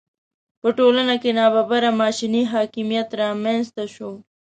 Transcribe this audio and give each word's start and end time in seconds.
په 0.61 0.69
ټولنه 0.77 1.15
کې 1.21 1.31
ناببره 1.37 1.89
ماشیني 2.01 2.43
حاکمیت 2.53 3.09
رامېنځته 3.21 3.83
شو. 3.93 4.11